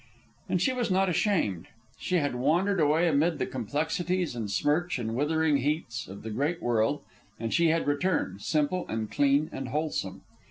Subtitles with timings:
[0.49, 1.67] And she was not ashamed.
[1.99, 6.59] She had wandered away amid the complexities and smirch and withering heats of the great
[6.59, 7.01] world,
[7.39, 10.21] and she had returned, simple, and clean, and wholesome.